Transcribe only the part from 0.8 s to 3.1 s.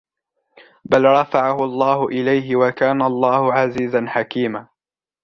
بَلْ رَفَعَهُ اللَّهُ إِلَيْهِ وَكَانَ